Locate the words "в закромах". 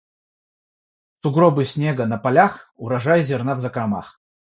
3.53-4.09